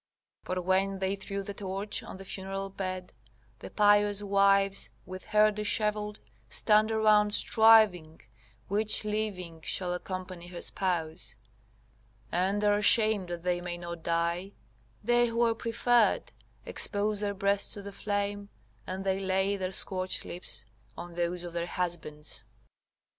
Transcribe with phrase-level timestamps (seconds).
[0.45, 3.13] ["For when they threw the torch on the funeral bed,
[3.59, 8.19] the pious wives with hair dishevelled, stand around striving,
[8.67, 11.37] which, living, shall accompany her spouse;
[12.31, 14.53] and are ashamed that they may not die;
[15.03, 16.31] they who are preferred
[16.65, 18.49] expose their breasts to the flame,
[18.87, 20.65] and they lay their scorched lips
[20.97, 22.43] on those of their husbands."